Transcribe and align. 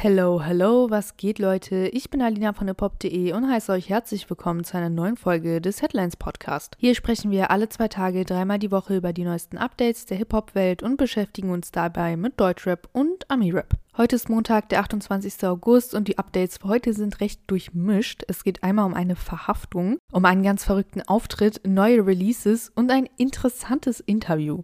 Hello, 0.00 0.40
hello, 0.40 0.88
was 0.90 1.16
geht 1.16 1.40
Leute? 1.40 1.88
Ich 1.88 2.08
bin 2.08 2.22
Alina 2.22 2.52
von 2.52 2.68
hiphop.de 2.68 3.32
und 3.32 3.50
heiße 3.50 3.72
euch 3.72 3.88
herzlich 3.88 4.30
willkommen 4.30 4.62
zu 4.62 4.76
einer 4.76 4.90
neuen 4.90 5.16
Folge 5.16 5.60
des 5.60 5.82
Headlines 5.82 6.16
Podcast. 6.16 6.76
Hier 6.78 6.94
sprechen 6.94 7.32
wir 7.32 7.50
alle 7.50 7.68
zwei 7.68 7.88
Tage 7.88 8.24
dreimal 8.24 8.60
die 8.60 8.70
Woche 8.70 8.96
über 8.96 9.12
die 9.12 9.24
neuesten 9.24 9.58
Updates 9.58 10.06
der 10.06 10.18
Hip-Hop-Welt 10.18 10.84
und 10.84 10.98
beschäftigen 10.98 11.50
uns 11.50 11.72
dabei 11.72 12.16
mit 12.16 12.38
Deutschrap 12.38 12.88
und 12.92 13.28
Ami-Rap. 13.28 13.74
Heute 13.96 14.14
ist 14.14 14.28
Montag, 14.28 14.68
der 14.68 14.78
28. 14.78 15.44
August 15.48 15.96
und 15.96 16.06
die 16.06 16.16
Updates 16.16 16.58
für 16.58 16.68
heute 16.68 16.92
sind 16.92 17.20
recht 17.20 17.40
durchmischt. 17.48 18.22
Es 18.28 18.44
geht 18.44 18.62
einmal 18.62 18.86
um 18.86 18.94
eine 18.94 19.16
Verhaftung, 19.16 19.98
um 20.12 20.24
einen 20.24 20.44
ganz 20.44 20.62
verrückten 20.62 21.02
Auftritt, 21.02 21.62
neue 21.66 22.06
Releases 22.06 22.70
und 22.76 22.92
ein 22.92 23.08
interessantes 23.16 23.98
Interview. 23.98 24.62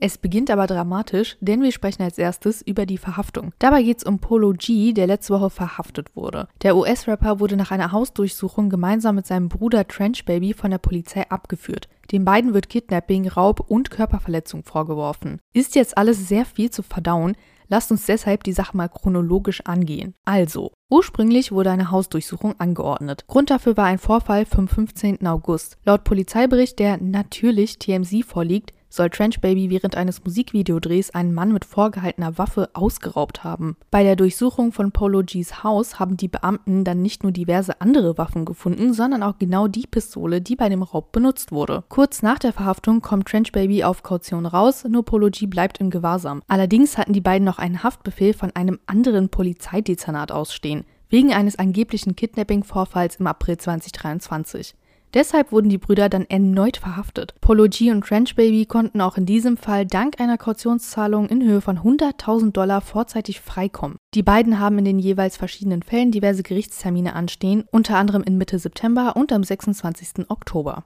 Es 0.00 0.16
beginnt 0.16 0.50
aber 0.50 0.66
dramatisch, 0.66 1.36
denn 1.40 1.62
wir 1.62 1.72
sprechen 1.72 2.02
als 2.02 2.18
erstes 2.18 2.62
über 2.62 2.86
die 2.86 2.98
Verhaftung. 2.98 3.52
Dabei 3.58 3.82
geht 3.82 3.98
es 3.98 4.04
um 4.04 4.20
Polo 4.20 4.52
G, 4.56 4.92
der 4.92 5.06
letzte 5.08 5.34
Woche 5.34 5.50
verhaftet 5.50 6.14
wurde. 6.14 6.48
Der 6.62 6.76
US-Rapper 6.76 7.40
wurde 7.40 7.56
nach 7.56 7.72
einer 7.72 7.90
Hausdurchsuchung 7.90 8.70
gemeinsam 8.70 9.16
mit 9.16 9.26
seinem 9.26 9.48
Bruder 9.48 9.88
Trench 9.88 10.24
Baby 10.24 10.52
von 10.52 10.70
der 10.70 10.78
Polizei 10.78 11.28
abgeführt. 11.28 11.88
Den 12.12 12.24
beiden 12.24 12.54
wird 12.54 12.68
Kidnapping, 12.68 13.28
Raub 13.28 13.60
und 13.68 13.90
Körperverletzung 13.90 14.62
vorgeworfen. 14.62 15.40
Ist 15.52 15.74
jetzt 15.74 15.98
alles 15.98 16.28
sehr 16.28 16.44
viel 16.44 16.70
zu 16.70 16.82
verdauen, 16.82 17.36
lasst 17.66 17.90
uns 17.90 18.06
deshalb 18.06 18.44
die 18.44 18.52
Sache 18.52 18.76
mal 18.76 18.88
chronologisch 18.88 19.62
angehen. 19.66 20.14
Also, 20.24 20.72
Ursprünglich 20.90 21.52
wurde 21.52 21.70
eine 21.70 21.90
Hausdurchsuchung 21.90 22.58
angeordnet. 22.58 23.26
Grund 23.26 23.50
dafür 23.50 23.76
war 23.76 23.84
ein 23.84 23.98
Vorfall 23.98 24.46
vom 24.46 24.68
15. 24.68 25.26
August. 25.26 25.76
Laut 25.84 26.02
Polizeibericht, 26.02 26.78
der 26.78 26.96
natürlich 26.96 27.78
TMZ 27.78 28.24
vorliegt, 28.24 28.72
soll 28.88 29.10
Trench 29.10 29.40
Baby 29.40 29.70
während 29.70 29.96
eines 29.96 30.24
Musikvideodrehs 30.24 31.10
einen 31.10 31.34
Mann 31.34 31.52
mit 31.52 31.64
vorgehaltener 31.64 32.38
Waffe 32.38 32.70
ausgeraubt 32.74 33.44
haben. 33.44 33.76
Bei 33.90 34.02
der 34.02 34.16
Durchsuchung 34.16 34.72
von 34.72 34.92
Polo 34.92 35.22
G's 35.22 35.62
Haus 35.62 35.98
haben 35.98 36.16
die 36.16 36.28
Beamten 36.28 36.84
dann 36.84 37.02
nicht 37.02 37.22
nur 37.22 37.32
diverse 37.32 37.80
andere 37.80 38.18
Waffen 38.18 38.44
gefunden, 38.44 38.92
sondern 38.92 39.22
auch 39.22 39.38
genau 39.38 39.68
die 39.68 39.86
Pistole, 39.86 40.40
die 40.40 40.56
bei 40.56 40.68
dem 40.68 40.82
Raub 40.82 41.12
benutzt 41.12 41.52
wurde. 41.52 41.84
Kurz 41.88 42.22
nach 42.22 42.38
der 42.38 42.52
Verhaftung 42.52 43.00
kommt 43.00 43.28
Trench 43.28 43.52
Baby 43.52 43.84
auf 43.84 44.02
Kaution 44.02 44.46
raus, 44.46 44.84
nur 44.84 45.04
Polo 45.04 45.28
G 45.30 45.46
bleibt 45.46 45.78
im 45.78 45.90
Gewahrsam. 45.90 46.42
Allerdings 46.48 46.98
hatten 46.98 47.12
die 47.12 47.20
beiden 47.20 47.44
noch 47.44 47.58
einen 47.58 47.82
Haftbefehl 47.82 48.34
von 48.34 48.50
einem 48.54 48.78
anderen 48.86 49.28
Polizeidezernat 49.28 50.32
ausstehen, 50.32 50.84
wegen 51.10 51.32
eines 51.32 51.58
angeblichen 51.58 52.16
Kidnapping-Vorfalls 52.16 53.16
im 53.16 53.26
April 53.26 53.58
2023. 53.58 54.74
Deshalb 55.14 55.52
wurden 55.52 55.68
die 55.68 55.78
Brüder 55.78 56.08
dann 56.08 56.26
erneut 56.26 56.76
verhaftet. 56.76 57.34
Polo 57.40 57.66
G 57.68 57.90
und 57.90 58.04
Trench 58.04 58.34
Baby 58.36 58.66
konnten 58.66 59.00
auch 59.00 59.16
in 59.16 59.26
diesem 59.26 59.56
Fall 59.56 59.86
dank 59.86 60.20
einer 60.20 60.38
Kautionszahlung 60.38 61.28
in 61.28 61.42
Höhe 61.42 61.60
von 61.60 61.78
100.000 61.78 62.52
Dollar 62.52 62.80
vorzeitig 62.80 63.40
freikommen. 63.40 63.96
Die 64.14 64.22
beiden 64.22 64.58
haben 64.58 64.78
in 64.78 64.84
den 64.84 64.98
jeweils 64.98 65.36
verschiedenen 65.36 65.82
Fällen 65.82 66.12
diverse 66.12 66.42
Gerichtstermine 66.42 67.14
anstehen, 67.14 67.64
unter 67.70 67.96
anderem 67.96 68.22
in 68.22 68.36
Mitte 68.36 68.58
September 68.58 69.16
und 69.16 69.32
am 69.32 69.44
26. 69.44 70.28
Oktober. 70.28 70.84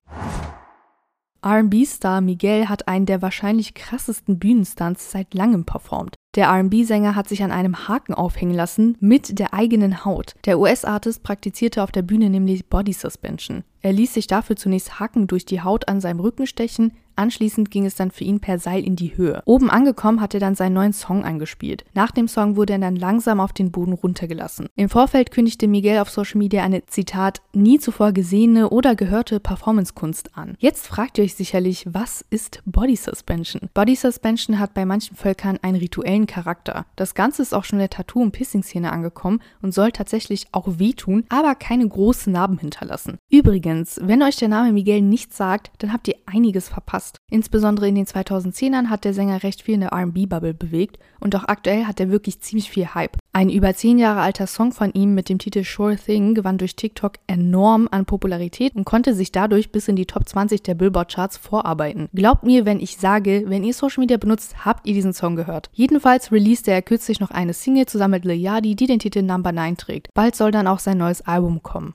RB-Star 1.45 2.21
Miguel 2.21 2.69
hat 2.69 2.87
einen 2.87 3.07
der 3.07 3.21
wahrscheinlich 3.21 3.75
krassesten 3.75 4.39
Bühnenstunts 4.39 5.11
seit 5.11 5.35
langem 5.35 5.65
performt. 5.65 6.15
Der 6.35 6.51
RB-Sänger 6.51 7.15
hat 7.15 7.29
sich 7.29 7.43
an 7.43 7.51
einem 7.53 7.89
Haken 7.89 8.15
aufhängen 8.15 8.55
lassen 8.55 8.97
mit 9.01 9.39
der 9.39 9.53
eigenen 9.53 10.07
Haut. 10.07 10.35
Der 10.47 10.59
US-Artist 10.59 11.23
praktizierte 11.23 11.83
auf 11.83 11.93
der 11.93 12.01
Bühne 12.01 12.31
nämlich 12.31 12.71
Body 12.71 12.95
Suspension. 12.95 13.65
Er 13.83 13.93
ließ 13.93 14.15
sich 14.15 14.29
dafür 14.29 14.57
zunächst 14.57 14.99
Haken 14.99 15.27
durch 15.27 15.45
die 15.45 15.61
Haut 15.61 15.89
an 15.89 16.01
seinem 16.01 16.21
Rücken 16.21 16.47
stechen, 16.47 16.93
Anschließend 17.17 17.71
ging 17.71 17.87
es 17.87 17.95
dann 17.95 18.11
für 18.11 18.25
ihn 18.25 18.41
per 18.41 18.59
Seil 18.59 18.85
in 18.85 18.97
die 18.97 19.17
Höhe. 19.17 19.43
Oben 19.45 19.71
angekommen 19.71 20.21
hat 20.21 20.35
er 20.35 20.41
dann 20.41 20.55
seinen 20.55 20.75
neuen 20.75 20.93
Song 20.93 21.25
angespielt. 21.25 21.85
Nach 21.95 22.11
dem 22.11 22.29
Song 22.29 22.57
wurde 22.57 22.75
er 22.75 22.79
dann 22.79 22.97
langsam 22.97 23.41
auf 23.41 23.53
den 23.53 23.71
Boden 23.71 23.93
runtergelassen. 23.93 24.69
Im 24.77 24.89
Vorfeld 24.89 25.31
kündigte 25.31 25.69
Miguel 25.69 25.99
auf 25.99 26.11
Social 26.11 26.39
Media 26.39 26.63
eine 26.63 26.87
Zitat 26.87 27.43
nie 27.53 27.79
zuvor 27.79 28.13
gesehene 28.13 28.71
oder 28.71 28.95
gehörte 28.95 29.41
Performancekunst 29.41 30.37
an. 30.37 30.57
Jetzt 30.59 30.87
fragt 30.87 31.19
ihr 31.19 31.25
euch 31.25 31.35
sicherlich, 31.35 31.87
was 31.89 32.25
ist 32.31 32.63
Body 32.65 32.97
Suspension? 32.97 33.69
Body 33.75 33.95
Suspension 33.95 34.59
hat 34.59 34.75
bei 34.75 34.85
manchen 34.85 35.17
Völkern 35.17 35.59
einen 35.63 35.77
rituellen 35.77 36.27
Charakter. 36.27 36.87
Das 36.97 37.15
Ganze 37.15 37.43
ist 37.43 37.55
auch 37.55 37.65
schon 37.65 37.79
in 37.79 37.89
der 37.89 37.91
Tattoo- 37.91 38.23
und 38.23 38.33
Pissing-Szene 38.33 38.93
angekommen 38.93 39.41
und 39.61 39.75
soll 39.75 39.93
tatsächlich 39.93 40.47
auch 40.53 40.79
wehtun, 40.79 41.25
aber 41.29 41.55
keine 41.55 41.87
großen 41.87 42.33
Narben 42.33 42.59
hinterlassen. 42.59 43.19
Übrigens, 43.31 44.01
wenn 44.03 44.23
euch 44.23 44.37
der 44.37 44.49
Name 44.49 44.73
Miguel 44.73 45.03
nichts 45.03 45.37
sagt, 45.37 45.71
dann 45.79 45.93
habt 45.93 46.09
ihr 46.09 46.17
einiges 46.27 46.69
verpasst 46.69 47.02
passt. 47.03 47.17
Insbesondere 47.31 47.89
in 47.89 47.95
den 47.95 48.07
2010ern 48.07 48.89
hat 48.89 49.05
der 49.05 49.15
Sänger 49.15 49.43
recht 49.43 49.63
viel 49.63 49.75
in 49.75 49.81
der 49.81 49.93
RB-Bubble 49.93 50.55
bewegt 50.55 50.99
und 51.21 51.35
auch 51.35 51.45
aktuell 51.45 51.87
hat 51.87 51.99
er 51.99 52.11
wirklich 52.11 52.41
ziemlich 52.41 52.71
viel 52.71 52.95
Hype. 52.95 53.17
Ein 53.33 53.49
über 53.49 53.75
zehn 53.75 53.99
Jahre 53.99 54.21
alter 54.21 54.47
Song 54.47 54.73
von 54.73 54.93
ihm 54.93 55.15
mit 55.15 55.29
dem 55.29 55.39
Titel 55.39 55.65
Sure 55.65 55.97
Thing 55.97 56.35
gewann 56.35 56.59
durch 56.59 56.77
TikTok 56.77 57.15
enorm 57.27 57.89
an 57.91 58.05
Popularität 58.05 58.77
und 58.77 58.85
konnte 58.85 59.15
sich 59.15 59.33
dadurch 59.33 59.73
bis 59.73 59.89
in 59.89 59.97
die 59.97 60.07
Top 60.07 60.29
20 60.29 60.63
der 60.63 60.75
Billboard-Charts 60.75 61.39
vorarbeiten. 61.39 62.09
Glaubt 62.13 62.45
mir, 62.45 62.67
wenn 62.67 62.81
ich 62.81 62.99
sage, 62.99 63.45
wenn 63.47 63.65
ihr 63.65 63.75
Social 63.75 64.03
Media 64.03 64.19
benutzt, 64.19 64.65
habt 64.65 64.87
ihr 64.87 64.95
diesen 64.95 65.15
Song 65.15 65.37
gehört. 65.37 65.71
Jedenfalls 65.73 66.31
releaste 66.31 66.71
er 66.71 66.83
kürzlich 66.83 67.21
noch 67.21 67.31
eine 67.31 67.55
Single 67.55 67.87
zusammen 67.87 68.13
mit 68.13 68.25
Lil 68.27 68.37
Yachty, 68.37 68.77
die 68.77 68.87
den 68.87 68.99
Titel 68.99 69.23
Number 69.23 69.53
9 69.53 69.77
trägt. 69.79 70.13
Bald 70.13 70.37
soll 70.37 70.51
dann 70.51 70.67
auch 70.67 70.79
sein 70.79 70.99
neues 70.99 71.23
Album 71.23 71.63
kommen. 71.63 71.95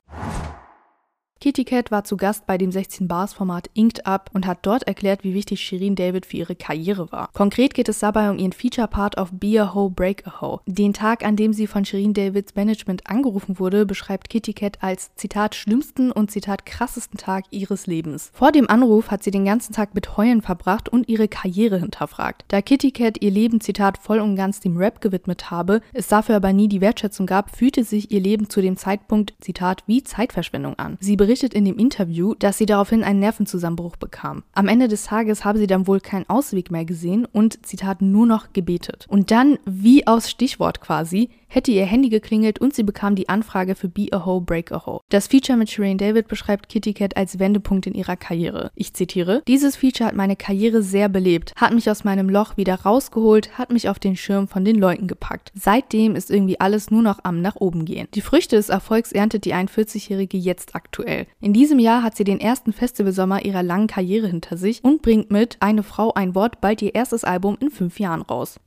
Kitty 1.40 1.64
Cat 1.64 1.92
war 1.92 2.02
zu 2.02 2.16
Gast 2.16 2.46
bei 2.46 2.58
dem 2.58 2.72
16 2.72 3.06
Bars 3.06 3.32
Format 3.32 3.70
Inked 3.74 4.06
Up 4.06 4.28
und 4.34 4.44
hat 4.44 4.58
dort 4.62 4.82
erklärt, 4.88 5.22
wie 5.22 5.34
wichtig 5.34 5.60
Shirin 5.60 5.94
David 5.94 6.26
für 6.26 6.38
ihre 6.38 6.56
Karriere 6.56 7.12
war. 7.12 7.30
Konkret 7.32 7.74
geht 7.74 7.88
es 7.88 8.00
dabei 8.00 8.28
um 8.28 8.38
ihren 8.38 8.52
Feature-Part 8.52 9.18
auf 9.18 9.30
Be 9.30 9.62
a 9.62 9.72
Ho, 9.72 9.88
Break 9.88 10.26
a 10.26 10.40
Ho. 10.40 10.60
Den 10.66 10.92
Tag, 10.92 11.24
an 11.24 11.36
dem 11.36 11.52
sie 11.52 11.68
von 11.68 11.84
Shirin 11.84 12.12
Davids 12.12 12.56
Management 12.56 13.06
angerufen 13.06 13.60
wurde, 13.60 13.86
beschreibt 13.86 14.30
Kitty 14.30 14.52
Cat 14.52 14.78
als 14.80 15.14
Zitat 15.14 15.54
schlimmsten 15.54 16.10
und 16.10 16.32
Zitat 16.32 16.66
krassesten 16.66 17.18
Tag 17.18 17.44
ihres 17.52 17.86
Lebens. 17.86 18.32
Vor 18.34 18.50
dem 18.50 18.68
Anruf 18.68 19.12
hat 19.12 19.22
sie 19.22 19.30
den 19.30 19.44
ganzen 19.44 19.72
Tag 19.72 19.94
mit 19.94 20.16
Heulen 20.16 20.42
verbracht 20.42 20.88
und 20.88 21.08
ihre 21.08 21.28
Karriere 21.28 21.78
hinterfragt. 21.78 22.46
Da 22.48 22.62
Kitty 22.62 22.90
Cat 22.90 23.22
ihr 23.22 23.30
Leben 23.30 23.60
Zitat 23.60 23.98
voll 23.98 24.18
und 24.18 24.34
ganz 24.34 24.58
dem 24.58 24.76
Rap 24.76 25.00
gewidmet 25.00 25.52
habe, 25.52 25.82
es 25.92 26.08
dafür 26.08 26.34
aber 26.34 26.52
nie 26.52 26.66
die 26.66 26.80
Wertschätzung 26.80 27.26
gab, 27.26 27.56
fühlte 27.56 27.84
sich 27.84 28.10
ihr 28.10 28.20
Leben 28.20 28.50
zu 28.50 28.60
dem 28.60 28.76
Zeitpunkt 28.76 29.34
Zitat 29.40 29.84
wie 29.86 30.02
Zeitverschwendung 30.02 30.76
an. 30.80 30.98
Sie 30.98 31.16
berichtet 31.28 31.52
in 31.52 31.66
dem 31.66 31.76
Interview, 31.76 32.32
dass 32.38 32.56
sie 32.56 32.64
daraufhin 32.64 33.04
einen 33.04 33.20
Nervenzusammenbruch 33.20 33.96
bekam. 33.96 34.44
Am 34.54 34.66
Ende 34.66 34.88
des 34.88 35.04
Tages 35.04 35.44
habe 35.44 35.58
sie 35.58 35.66
dann 35.66 35.86
wohl 35.86 36.00
keinen 36.00 36.26
Ausweg 36.26 36.70
mehr 36.70 36.86
gesehen 36.86 37.26
und, 37.30 37.66
Zitat, 37.66 38.00
nur 38.00 38.24
noch 38.24 38.54
gebetet. 38.54 39.04
Und 39.10 39.30
dann, 39.30 39.58
wie 39.66 40.06
aus 40.06 40.30
Stichwort 40.30 40.80
quasi, 40.80 41.28
hätte 41.48 41.72
ihr 41.72 41.84
Handy 41.84 42.08
geklingelt 42.08 42.60
und 42.60 42.74
sie 42.74 42.82
bekam 42.82 43.14
die 43.14 43.28
Anfrage 43.28 43.74
für 43.74 43.88
Be 43.88 44.08
a 44.12 44.24
Ho, 44.24 44.40
Break 44.40 44.70
a 44.70 44.86
Ho. 44.86 45.00
Das 45.08 45.26
Feature 45.26 45.58
mit 45.58 45.70
Shireen 45.70 45.98
David 45.98 46.28
beschreibt 46.28 46.68
Kitty 46.68 46.92
Cat 46.94 47.16
als 47.16 47.38
Wendepunkt 47.38 47.86
in 47.86 47.94
ihrer 47.94 48.16
Karriere. 48.16 48.70
Ich 48.74 48.94
zitiere: 48.94 49.42
Dieses 49.48 49.76
Feature 49.76 50.08
hat 50.08 50.14
meine 50.14 50.36
Karriere 50.36 50.82
sehr 50.82 51.08
belebt, 51.08 51.52
hat 51.56 51.72
mich 51.72 51.90
aus 51.90 52.04
meinem 52.04 52.28
Loch 52.28 52.56
wieder 52.56 52.74
rausgeholt, 52.74 53.58
hat 53.58 53.72
mich 53.72 53.88
auf 53.88 53.98
den 53.98 54.16
Schirm 54.16 54.48
von 54.48 54.64
den 54.64 54.76
Leuten 54.76 55.06
gepackt. 55.06 55.50
Seitdem 55.54 56.14
ist 56.14 56.30
irgendwie 56.30 56.60
alles 56.60 56.90
nur 56.90 57.02
noch 57.02 57.20
am 57.24 57.40
nach 57.40 57.56
oben 57.56 57.84
gehen. 57.84 58.08
Die 58.14 58.20
Früchte 58.20 58.56
des 58.56 58.68
Erfolgs 58.68 59.12
erntet 59.12 59.44
die 59.44 59.54
41-Jährige 59.54 60.36
jetzt 60.36 60.74
aktuell. 60.74 61.26
In 61.40 61.52
diesem 61.52 61.78
Jahr 61.78 62.02
hat 62.02 62.16
sie 62.16 62.24
den 62.24 62.40
ersten 62.40 62.72
Festivalsommer 62.72 63.44
ihrer 63.44 63.62
langen 63.62 63.86
Karriere 63.86 64.28
hinter 64.28 64.56
sich 64.56 64.84
und 64.84 65.02
bringt 65.02 65.30
mit 65.30 65.56
Eine 65.60 65.82
Frau 65.82 66.12
ein 66.14 66.34
Wort 66.34 66.60
bald 66.60 66.82
ihr 66.82 66.94
erstes 66.94 67.24
Album 67.24 67.56
in 67.60 67.70
fünf 67.70 67.98
Jahren 67.98 68.22
raus. 68.22 68.60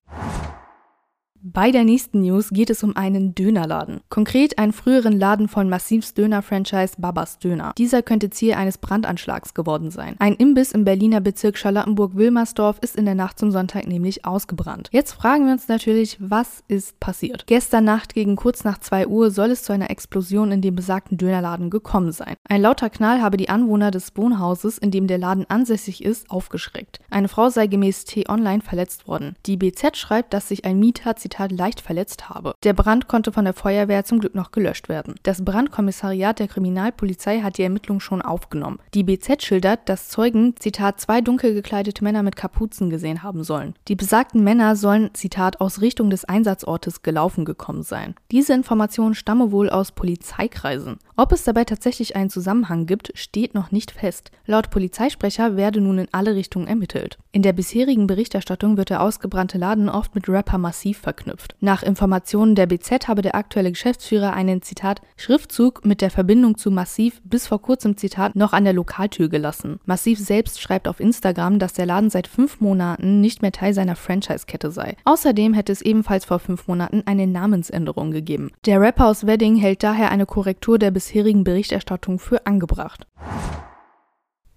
Bei 1.43 1.71
der 1.71 1.85
nächsten 1.85 2.21
News 2.21 2.49
geht 2.49 2.69
es 2.69 2.83
um 2.83 2.95
einen 2.95 3.33
Dönerladen. 3.33 4.01
Konkret 4.09 4.59
einen 4.59 4.73
früheren 4.73 5.17
Laden 5.17 5.47
von 5.47 5.69
Massivs 5.69 6.13
Döner-Franchise 6.13 6.97
Babas 6.99 7.39
Döner. 7.39 7.73
Dieser 7.79 8.03
könnte 8.03 8.29
Ziel 8.29 8.53
eines 8.53 8.77
Brandanschlags 8.77 9.55
geworden 9.55 9.89
sein. 9.89 10.17
Ein 10.19 10.35
Imbiss 10.35 10.71
im 10.71 10.85
Berliner 10.85 11.19
Bezirk 11.19 11.57
Charlottenburg-Wilmersdorf 11.57 12.77
ist 12.81 12.95
in 12.95 13.05
der 13.05 13.15
Nacht 13.15 13.39
zum 13.39 13.49
Sonntag 13.49 13.87
nämlich 13.87 14.23
ausgebrannt. 14.23 14.89
Jetzt 14.91 15.13
fragen 15.13 15.47
wir 15.47 15.53
uns 15.53 15.67
natürlich, 15.67 16.17
was 16.19 16.63
ist 16.67 16.99
passiert? 16.99 17.47
Gestern 17.47 17.85
Nacht 17.85 18.13
gegen 18.13 18.35
kurz 18.35 18.63
nach 18.63 18.77
2 18.77 19.07
Uhr 19.07 19.31
soll 19.31 19.49
es 19.49 19.63
zu 19.63 19.73
einer 19.73 19.89
Explosion 19.89 20.51
in 20.51 20.61
dem 20.61 20.75
besagten 20.75 21.17
Dönerladen 21.17 21.71
gekommen 21.71 22.11
sein. 22.11 22.35
Ein 22.47 22.61
lauter 22.61 22.91
Knall 22.91 23.19
habe 23.19 23.37
die 23.37 23.49
Anwohner 23.49 23.89
des 23.89 24.15
Wohnhauses, 24.15 24.77
in 24.77 24.91
dem 24.91 25.07
der 25.07 25.17
Laden 25.17 25.49
ansässig 25.49 26.03
ist, 26.03 26.29
aufgeschreckt. 26.29 26.99
Eine 27.09 27.29
Frau 27.29 27.49
sei 27.49 27.65
gemäß 27.65 28.05
T-Online 28.05 28.61
verletzt 28.61 29.07
worden. 29.07 29.35
Die 29.47 29.57
BZ 29.57 29.97
schreibt, 29.97 30.35
dass 30.35 30.49
sich 30.49 30.65
ein 30.65 30.77
Mieter 30.77 31.15
Zitat, 31.31 31.51
leicht 31.51 31.79
verletzt 31.81 32.29
habe. 32.29 32.55
Der 32.63 32.73
Brand 32.73 33.07
konnte 33.07 33.31
von 33.31 33.45
der 33.45 33.53
Feuerwehr 33.53 34.03
zum 34.03 34.19
Glück 34.19 34.35
noch 34.35 34.51
gelöscht 34.51 34.89
werden. 34.89 35.15
Das 35.23 35.45
Brandkommissariat 35.45 36.39
der 36.39 36.49
Kriminalpolizei 36.49 37.39
hat 37.39 37.57
die 37.57 37.63
Ermittlung 37.63 38.01
schon 38.01 38.21
aufgenommen. 38.21 38.79
Die 38.93 39.03
BZ 39.03 39.41
schildert, 39.41 39.87
dass 39.87 40.09
Zeugen, 40.09 40.55
Zitat, 40.59 40.99
zwei 40.99 41.21
dunkel 41.21 41.53
gekleidete 41.53 42.03
Männer 42.03 42.21
mit 42.21 42.35
Kapuzen 42.35 42.89
gesehen 42.89 43.23
haben 43.23 43.45
sollen. 43.45 43.75
Die 43.87 43.95
besagten 43.95 44.43
Männer 44.43 44.75
sollen, 44.75 45.11
Zitat, 45.13 45.61
aus 45.61 45.81
Richtung 45.81 46.09
des 46.09 46.25
Einsatzortes 46.25 47.01
gelaufen 47.01 47.45
gekommen 47.45 47.83
sein. 47.83 48.15
Diese 48.31 48.53
Informationen 48.53 49.15
stammen 49.15 49.51
wohl 49.51 49.69
aus 49.69 49.93
Polizeikreisen. 49.93 50.99
Ob 51.15 51.31
es 51.31 51.43
dabei 51.43 51.63
tatsächlich 51.63 52.15
einen 52.15 52.29
Zusammenhang 52.29 52.87
gibt, 52.87 53.11
steht 53.15 53.53
noch 53.53 53.71
nicht 53.71 53.91
fest. 53.91 54.31
Laut 54.45 54.69
Polizeisprecher 54.69 55.55
werde 55.55 55.79
nun 55.79 55.99
in 55.99 56.07
alle 56.11 56.35
Richtungen 56.35 56.67
ermittelt. 56.67 57.17
In 57.31 57.41
der 57.41 57.53
bisherigen 57.53 58.07
Berichterstattung 58.07 58.75
wird 58.75 58.89
der 58.89 59.01
ausgebrannte 59.01 59.57
Laden 59.57 59.87
oft 59.87 60.13
mit 60.13 60.27
Rapper 60.27 60.57
massiv 60.57 60.97
verknüpft 60.97 61.20
verknüpft. 61.21 61.55
Nach 61.59 61.83
Informationen 61.83 62.55
der 62.55 62.65
BZ 62.65 63.07
habe 63.07 63.21
der 63.21 63.35
aktuelle 63.35 63.71
Geschäftsführer 63.71 64.33
einen 64.33 64.61
Zitat 64.61 65.01
Schriftzug 65.15 65.85
mit 65.85 66.01
der 66.01 66.09
Verbindung 66.09 66.57
zu 66.57 66.71
Massiv 66.71 67.21
bis 67.23 67.47
vor 67.47 67.61
kurzem 67.61 67.97
Zitat 67.97 68.35
noch 68.35 68.53
an 68.53 68.63
der 68.63 68.73
Lokaltür 68.73 69.29
gelassen. 69.29 69.79
Massiv 69.85 70.19
selbst 70.19 70.61
schreibt 70.61 70.87
auf 70.87 70.99
Instagram, 70.99 71.59
dass 71.59 71.73
der 71.73 71.85
Laden 71.85 72.09
seit 72.09 72.27
fünf 72.27 72.59
Monaten 72.59 73.21
nicht 73.21 73.41
mehr 73.41 73.51
Teil 73.51 73.73
seiner 73.73 73.95
Franchise-Kette 73.95 74.71
sei. 74.71 74.95
Außerdem 75.05 75.53
hätte 75.53 75.71
es 75.71 75.81
ebenfalls 75.81 76.25
vor 76.25 76.39
fünf 76.39 76.67
Monaten 76.67 77.03
eine 77.05 77.27
Namensänderung 77.27 78.11
gegeben. 78.11 78.51
Der 78.65 78.81
Rapper 78.81 79.07
aus 79.07 79.25
Wedding 79.25 79.55
hält 79.55 79.83
daher 79.83 80.11
eine 80.11 80.25
Korrektur 80.25 80.79
der 80.79 80.91
bisherigen 80.91 81.43
Berichterstattung 81.43 82.19
für 82.19 82.45
angebracht. 82.45 83.07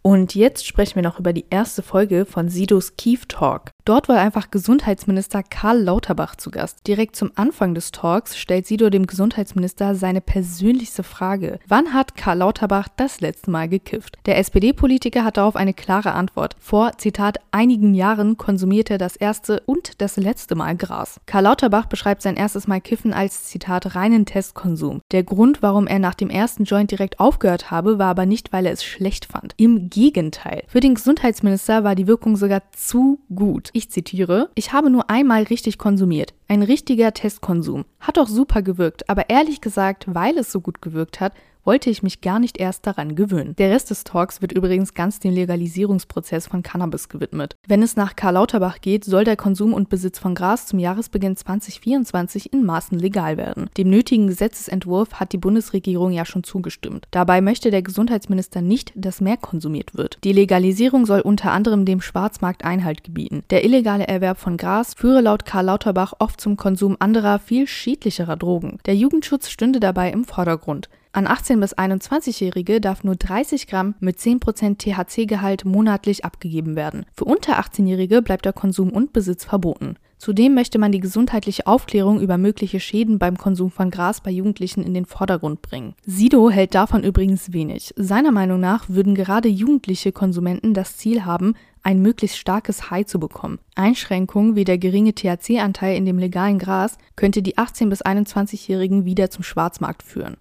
Und 0.03 0.35
jetzt 0.35 0.67
sprechen 0.67 0.97
wir 0.97 1.03
noch 1.03 1.19
über 1.19 1.33
die 1.33 1.47
erste 1.49 1.83
Folge 1.83 2.27
von 2.27 2.51
Sidos 2.51 2.97
Keef 2.97 3.25
Talk. 3.27 3.74
Dort 3.87 4.09
war 4.09 4.19
einfach 4.19 4.51
Gesundheitsminister 4.51 5.43
Karl 5.43 5.83
Lauterbach 5.83 6.37
zu 6.37 6.51
Gast. 6.51 6.87
Direkt 6.87 7.17
zum 7.17 7.33
Anfang 7.35 7.75
des 7.75 7.93
Talks 7.93 8.39
stellt 8.39 8.67
Sido 8.67 8.89
dem 8.89 9.07
Gesundheitsminister 9.07 9.95
seine 9.95 10.23
persönlichste 10.23 11.03
Frage. 11.03 11.59
Wann 11.69 11.93
hat 11.93 12.17
Karl 12.17 12.39
Lauterbach 12.39 12.89
das 12.97 13.21
letzte 13.21 13.51
Mal 13.51 13.69
gekifft? 13.69 14.17
Der 14.25 14.39
SPD-Politiker 14.39 15.23
hat 15.23 15.37
darauf 15.37 15.55
eine 15.55 15.75
klare 15.75 16.13
Antwort. 16.13 16.57
Vor, 16.61 16.93
Zitat, 16.97 17.41
einigen 17.51 17.93
Jahren 17.93 18.39
konsumierte 18.39 18.95
er 18.95 18.99
das 18.99 19.17
erste 19.17 19.61
und 19.67 20.01
das 20.01 20.17
letzte 20.17 20.55
Mal 20.55 20.79
Gras. 20.79 21.21
Karl 21.27 21.45
Lauterbach 21.45 21.85
beschreibt 21.85 22.23
sein 22.23 22.37
erstes 22.37 22.67
Mal 22.67 22.81
Kiffen 22.81 23.13
als, 23.13 23.45
Zitat, 23.45 23.95
reinen 23.95 24.25
Testkonsum. 24.25 25.03
Der 25.13 25.25
Grund, 25.25 25.61
warum 25.61 25.87
er 25.87 25.99
nach 25.99 26.15
dem 26.15 26.31
ersten 26.31 26.65
Joint 26.65 26.91
direkt 26.91 27.21
aufgehört 27.21 27.71
habe, 27.71 27.99
war 27.99 28.09
aber 28.09 28.25
nicht, 28.25 28.51
weil 28.51 28.65
er 28.65 28.73
es 28.73 28.83
schlecht 28.83 29.27
fand. 29.27 29.53
Im 29.59 29.91
Gegenteil. 29.91 30.63
Für 30.69 30.81
den 30.81 30.95
Gesundheitsminister 30.95 31.85
war 31.85 31.95
die 31.95 32.07
Wirkung 32.07 32.37
sogar 32.37 32.63
zu 32.73 33.19
gut. 33.35 33.73
Ich 33.77 33.91
zitiere, 33.91 34.51
ich 34.55 34.73
habe 34.73 34.89
nur 34.89 35.11
einmal 35.11 35.43
richtig 35.43 35.79
konsumiert. 35.79 36.33
Ein 36.47 36.63
richtiger 36.63 37.13
Testkonsum. 37.13 37.85
Hat 37.99 38.19
doch 38.19 38.29
super 38.29 38.63
gewirkt, 38.63 39.11
aber 39.11 39.31
ehrlich 39.31 39.61
gesagt, 39.61 40.07
weil 40.15 40.39
es 40.39 40.53
so 40.53 40.61
gut 40.61 40.81
gewirkt 40.81 41.19
hat, 41.19 41.33
wollte 41.65 41.91
ich 41.91 42.03
mich 42.03 42.21
gar 42.21 42.39
nicht 42.39 42.59
erst 42.59 42.87
daran 42.87 43.15
gewöhnen. 43.15 43.57
Der 43.57 43.71
Rest 43.71 43.91
des 43.91 44.05
Talks 44.05 44.43
wird 44.43 44.53
übrigens 44.53 44.95
ganz 44.95 45.19
dem 45.19 45.35
Legalisierungsprozess 45.35 46.47
von 46.47 46.63
Cannabis 46.63 47.09
gewidmet. 47.09 47.57
Wenn 47.67 47.83
es 47.83 47.97
nach 47.97 48.17
Karl 48.17 48.35
Lauterbach 48.35 48.81
geht, 48.81 49.05
soll 49.05 49.25
der 49.25 49.37
Konsum 49.37 49.73
und 49.73 49.89
Besitz 49.89 50.19
von 50.19 50.35
Gras 50.35 50.67
zum 50.67 50.79
Jahresbeginn 50.79 51.37
2024 51.37 52.53
in 52.53 52.65
Maßen 52.65 52.99
legal 52.99 53.37
werden. 53.37 53.71
Dem 53.77 53.91
nötigen 53.91 54.27
Gesetzesentwurf 54.27 55.15
hat 55.15 55.33
die 55.33 55.39
Bundesregierung 55.39 56.13
ja 56.13 56.25
schon 56.25 56.45
zugestimmt. 56.45 57.07
Dabei 57.11 57.41
möchte 57.41 57.71
der 57.71 57.83
Gesundheitsminister 57.83 58.61
nicht, 58.61 58.93
dass 58.95 59.21
mehr 59.21 59.37
konsumiert 59.37 59.95
wird. 59.95 60.19
Die 60.25 60.33
Legalisierung 60.33 61.07
soll 61.07 61.21
unter 61.21 61.53
anderem 61.53 61.85
dem 61.85 62.01
Schwarzmarkt 62.01 62.65
Einhalt 62.65 63.05
gebieten. 63.05 63.43
Der 63.51 63.65
illegale 63.65 64.07
Erwerb 64.07 64.39
von 64.39 64.57
Gras 64.57 64.95
führe 64.95 65.21
laut 65.21 65.45
Karl 65.45 65.67
Lauterbach 65.67 66.15
oft 66.19 66.41
zum 66.41 66.57
Konsum 66.57 66.97
anderer, 66.99 67.39
viel 67.39 67.67
schädlicherer 67.67 68.37
Drogen. 68.37 68.79
Der 68.87 68.95
Jugendschutz 68.95 69.49
stünde 69.49 69.81
dabei 69.81 70.11
im 70.11 70.25
Vordergrund. 70.25 70.89
An 71.15 71.29
18- 71.29 71.61
bis 71.61 71.79
21-Jährige 71.79 72.81
darf 72.81 73.05
nur 73.05 73.15
30 73.15 73.69
Gramm 73.69 73.95
mit 74.01 74.19
10% 74.19 74.79
THC-Gehalt 74.79 75.65
monatlich 75.65 76.25
abgegeben 76.25 76.75
werden. 76.75 77.07
Für 77.17 77.27
unter 77.27 77.61
18-Jährige 77.61 78.21
bleibt 78.21 78.45
der 78.45 78.53
Konsum 78.53 78.91
und 78.91 79.13
Besitz 79.13 79.45
verboten. 79.45 79.95
Zudem 80.19 80.55
möchte 80.55 80.81
man 80.81 80.91
die 80.91 80.99
gesundheitliche 80.99 81.69
Aufklärung 81.69 82.21
über 82.21 82.37
mögliche 82.37 82.81
Schäden 82.81 83.21
beim 83.21 83.39
Konsum 83.39 83.71
von 83.71 83.93
Gras 83.93 84.23
bei 84.23 84.33
Jugendlichen 84.33 84.83
in 84.83 84.93
den 84.93 85.07
Vordergrund 85.07 85.63
bringen. 85.63 85.95
Sido 86.05 86.51
hält 86.51 86.75
davon 86.75 87.05
übrigens 87.05 87.53
wenig. 87.53 87.95
Seiner 87.95 88.33
Meinung 88.33 88.59
nach 88.59 88.89
würden 88.89 89.15
gerade 89.15 89.49
jugendliche 89.49 90.11
Konsumenten 90.11 90.75
das 90.75 90.97
Ziel 90.97 91.25
haben, 91.25 91.55
ein 91.85 92.03
möglichst 92.03 92.39
starkes 92.39 92.91
High 92.91 93.07
zu 93.07 93.21
bekommen. 93.21 93.61
Einschränkungen 93.77 94.57
wie 94.57 94.65
der 94.65 94.79
geringe 94.79 95.15
THC-Anteil 95.15 95.97
in 95.97 96.07
dem 96.07 96.19
legalen 96.19 96.59
Gras 96.59 96.99
könnte 97.15 97.41
die 97.41 97.57
18- 97.57 97.89
bis 97.89 98.05
21-Jährigen 98.05 99.05
wieder 99.05 99.31
zum 99.31 99.45
Schwarzmarkt 99.45 100.03
führen. 100.03 100.39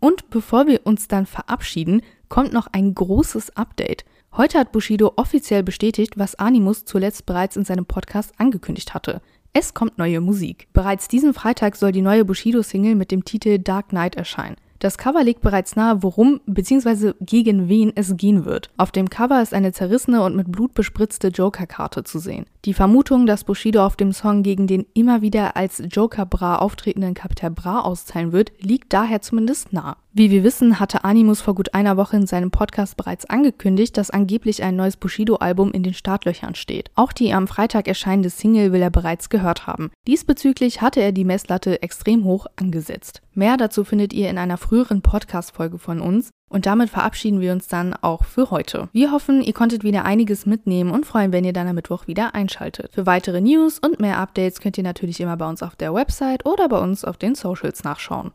Und 0.00 0.30
bevor 0.30 0.66
wir 0.66 0.80
uns 0.84 1.08
dann 1.08 1.26
verabschieden, 1.26 2.02
kommt 2.28 2.52
noch 2.52 2.68
ein 2.72 2.94
großes 2.94 3.56
Update. 3.56 4.04
Heute 4.36 4.58
hat 4.58 4.72
Bushido 4.72 5.12
offiziell 5.16 5.62
bestätigt, 5.62 6.16
was 6.16 6.36
Animus 6.36 6.84
zuletzt 6.84 7.26
bereits 7.26 7.56
in 7.56 7.64
seinem 7.64 7.84
Podcast 7.84 8.32
angekündigt 8.38 8.94
hatte. 8.94 9.20
Es 9.52 9.74
kommt 9.74 9.98
neue 9.98 10.20
Musik. 10.20 10.68
Bereits 10.72 11.08
diesen 11.08 11.34
Freitag 11.34 11.74
soll 11.74 11.90
die 11.92 12.02
neue 12.02 12.24
Bushido-Single 12.24 12.94
mit 12.94 13.10
dem 13.10 13.24
Titel 13.24 13.58
Dark 13.58 13.88
Knight 13.88 14.14
erscheinen. 14.14 14.56
Das 14.78 14.96
Cover 14.96 15.22
legt 15.22 15.42
bereits 15.42 15.76
nahe, 15.76 16.02
worum 16.02 16.40
bzw. 16.46 17.12
gegen 17.20 17.68
wen 17.68 17.92
es 17.94 18.16
gehen 18.16 18.46
wird. 18.46 18.70
Auf 18.78 18.92
dem 18.92 19.10
Cover 19.10 19.42
ist 19.42 19.52
eine 19.52 19.72
zerrissene 19.72 20.22
und 20.22 20.36
mit 20.36 20.50
Blut 20.50 20.72
bespritzte 20.72 21.28
Joker-Karte 21.28 22.02
zu 22.04 22.18
sehen. 22.18 22.46
Die 22.66 22.74
Vermutung, 22.74 23.24
dass 23.24 23.44
Bushido 23.44 23.86
auf 23.86 23.96
dem 23.96 24.12
Song 24.12 24.42
gegen 24.42 24.66
den 24.66 24.84
immer 24.92 25.22
wieder 25.22 25.56
als 25.56 25.82
Joker-Bra 25.90 26.56
auftretenden 26.56 27.14
Kapitel 27.14 27.50
Bra 27.50 27.80
austeilen 27.80 28.32
wird, 28.32 28.52
liegt 28.60 28.92
daher 28.92 29.22
zumindest 29.22 29.72
nah. 29.72 29.96
Wie 30.12 30.30
wir 30.30 30.44
wissen, 30.44 30.78
hatte 30.78 31.04
Animus 31.04 31.40
vor 31.40 31.54
gut 31.54 31.72
einer 31.72 31.96
Woche 31.96 32.16
in 32.16 32.26
seinem 32.26 32.50
Podcast 32.50 32.98
bereits 32.98 33.24
angekündigt, 33.24 33.96
dass 33.96 34.10
angeblich 34.10 34.62
ein 34.62 34.76
neues 34.76 34.98
Bushido-Album 34.98 35.72
in 35.72 35.82
den 35.82 35.94
Startlöchern 35.94 36.54
steht. 36.54 36.90
Auch 36.96 37.12
die 37.12 37.32
am 37.32 37.48
Freitag 37.48 37.88
erscheinende 37.88 38.28
Single 38.28 38.72
will 38.72 38.82
er 38.82 38.90
bereits 38.90 39.30
gehört 39.30 39.66
haben. 39.66 39.90
Diesbezüglich 40.06 40.82
hatte 40.82 41.00
er 41.00 41.12
die 41.12 41.24
Messlatte 41.24 41.80
extrem 41.80 42.24
hoch 42.24 42.46
angesetzt. 42.56 43.22
Mehr 43.32 43.56
dazu 43.56 43.84
findet 43.84 44.12
ihr 44.12 44.28
in 44.28 44.36
einer 44.36 44.58
früheren 44.58 45.00
Podcast-Folge 45.00 45.78
von 45.78 46.02
uns. 46.02 46.28
Und 46.50 46.66
damit 46.66 46.90
verabschieden 46.90 47.40
wir 47.40 47.52
uns 47.52 47.68
dann 47.68 47.94
auch 47.94 48.24
für 48.24 48.50
heute. 48.50 48.88
Wir 48.92 49.12
hoffen, 49.12 49.40
ihr 49.40 49.52
konntet 49.52 49.84
wieder 49.84 50.04
einiges 50.04 50.46
mitnehmen 50.46 50.90
und 50.90 51.06
freuen, 51.06 51.32
wenn 51.32 51.44
ihr 51.44 51.52
dann 51.52 51.68
am 51.68 51.76
Mittwoch 51.76 52.08
wieder 52.08 52.34
einschaltet. 52.34 52.90
Für 52.92 53.06
weitere 53.06 53.40
News 53.40 53.78
und 53.78 54.00
mehr 54.00 54.18
Updates 54.18 54.60
könnt 54.60 54.76
ihr 54.76 54.84
natürlich 54.84 55.20
immer 55.20 55.36
bei 55.36 55.48
uns 55.48 55.62
auf 55.62 55.76
der 55.76 55.94
Website 55.94 56.44
oder 56.44 56.68
bei 56.68 56.78
uns 56.78 57.04
auf 57.04 57.16
den 57.16 57.36
Socials 57.36 57.84
nachschauen. 57.84 58.32